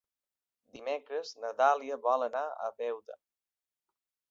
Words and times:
Dimecres 0.77 1.33
na 1.43 1.51
Dàlia 1.59 1.99
vol 2.07 2.27
anar 2.31 2.43
a 2.69 2.73
Beuda. 2.83 3.21